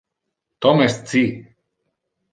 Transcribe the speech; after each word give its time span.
Tom 0.65 0.81
es 0.87 0.97
ci. 1.11 1.23